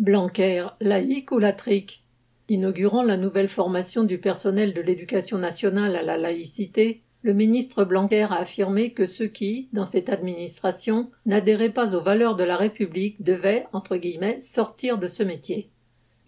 [0.00, 2.02] Blanquer, laïque ou latrique
[2.48, 8.22] Inaugurant la nouvelle formation du personnel de l'éducation nationale à la laïcité, le ministre Blanquer
[8.22, 13.22] a affirmé que ceux qui, dans cette administration, n'adhéraient pas aux valeurs de la République
[13.22, 15.68] devaient, entre guillemets, sortir de ce métier.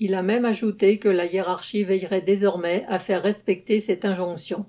[0.01, 4.67] Il a même ajouté que la hiérarchie veillerait désormais à faire respecter cette injonction.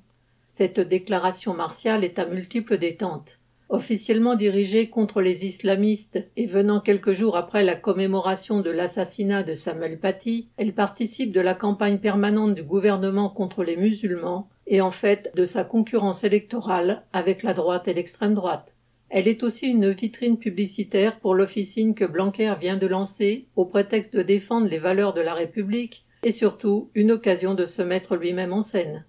[0.47, 3.43] Cette déclaration martiale est à multiples détentes.
[3.73, 9.55] Officiellement dirigée contre les islamistes et venant quelques jours après la commémoration de l'assassinat de
[9.55, 14.91] Samuel Paty, elle participe de la campagne permanente du gouvernement contre les musulmans et en
[14.91, 18.75] fait de sa concurrence électorale avec la droite et l'extrême droite.
[19.09, 24.15] Elle est aussi une vitrine publicitaire pour l'officine que Blanquer vient de lancer au prétexte
[24.15, 28.53] de défendre les valeurs de la République et surtout une occasion de se mettre lui-même
[28.53, 29.07] en scène.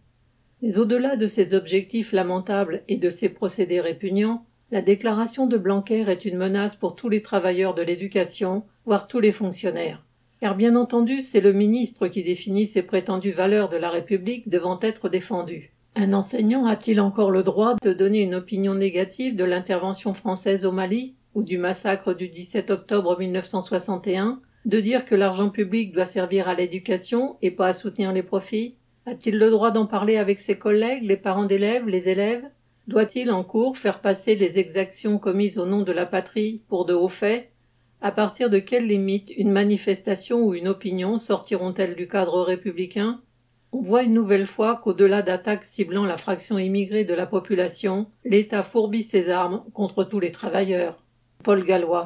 [0.62, 6.04] Mais au-delà de ces objectifs lamentables et de ces procédés répugnants, la déclaration de Blanquer
[6.08, 10.04] est une menace pour tous les travailleurs de l'éducation, voire tous les fonctionnaires.
[10.40, 14.78] Car bien entendu, c'est le ministre qui définit ces prétendues valeurs de la République devant
[14.80, 15.72] être défendues.
[15.96, 20.72] Un enseignant a-t-il encore le droit de donner une opinion négative de l'intervention française au
[20.72, 26.48] Mali ou du massacre du 17 octobre 1961, de dire que l'argent public doit servir
[26.48, 28.76] à l'éducation et pas à soutenir les profits?
[29.06, 32.44] A-t-il le droit d'en parler avec ses collègues, les parents d'élèves, les élèves?
[32.86, 36.94] Doit-il en cours faire passer les exactions commises au nom de la patrie pour de
[36.94, 37.50] hauts faits?
[38.00, 43.22] À partir de quelles limites une manifestation ou une opinion sortiront-elles du cadre républicain?
[43.72, 48.62] On voit une nouvelle fois qu'au-delà d'attaques ciblant la fraction immigrée de la population, l'État
[48.62, 51.02] fourbit ses armes contre tous les travailleurs.
[51.42, 52.02] Paul Gallois